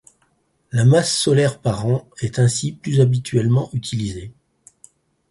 [0.71, 4.33] La masse solaire par an est ainsi plus habituellement utilisée.